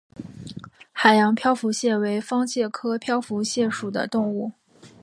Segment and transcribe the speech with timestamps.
[0.91, 4.51] 海洋漂浮蟹为方蟹科漂浮蟹属的动物。